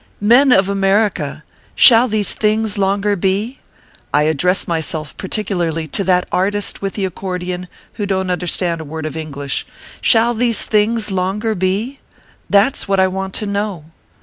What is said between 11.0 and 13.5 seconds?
longer be? That s what I want to